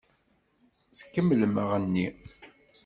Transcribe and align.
Kemmlem 1.13 1.55
aɣenni! 1.61 2.07